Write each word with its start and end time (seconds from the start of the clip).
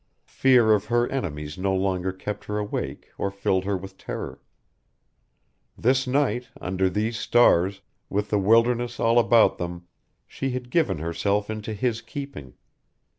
Fear 0.25 0.73
of 0.73 0.85
her 0.85 1.07
enemies 1.11 1.59
no 1.59 1.75
longer 1.75 2.11
kept 2.11 2.45
her 2.45 2.57
awake 2.57 3.11
or 3.19 3.29
filled 3.29 3.65
her 3.65 3.77
with 3.77 3.99
terror. 3.99 4.41
This 5.77 6.07
night, 6.07 6.49
under 6.59 6.89
these 6.89 7.19
stars, 7.19 7.81
with 8.09 8.31
the 8.31 8.39
wilderness 8.39 8.99
all 8.99 9.19
about 9.19 9.59
them, 9.59 9.85
she 10.25 10.49
had 10.49 10.71
given 10.71 10.97
herself 10.97 11.51
into 11.51 11.75
his 11.75 12.01
keeping. 12.01 12.55